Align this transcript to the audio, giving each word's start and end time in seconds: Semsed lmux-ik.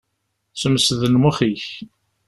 Semsed 0.61 1.01
lmux-ik. 1.13 1.65